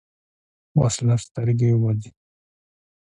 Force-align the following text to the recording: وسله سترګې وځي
وسله 0.79 1.15
سترګې 1.25 1.69
وځي 1.81 2.09